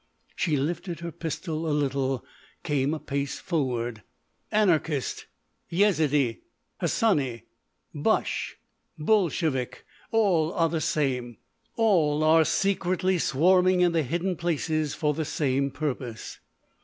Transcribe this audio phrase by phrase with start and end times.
[0.35, 2.25] She lifted her pistol a little,
[2.63, 4.01] came a pace forward:
[4.51, 5.27] "Anarchist,
[5.71, 6.39] Yezidee,
[6.81, 7.43] Hassani,
[7.93, 8.57] Boche,
[8.97, 16.39] Bolshevik—all are the same—all are secretly swarming in the hidden places for the same purpose!"